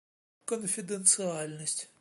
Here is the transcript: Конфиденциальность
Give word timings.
Конфиденциальность 0.45 1.89